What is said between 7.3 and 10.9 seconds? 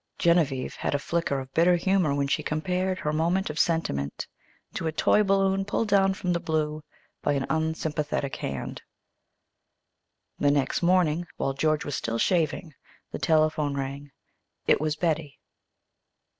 an unsympathetic hand. The next